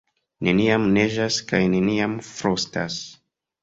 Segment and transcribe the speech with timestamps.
[0.47, 3.03] Neniam neĝas kaj neniam frostas.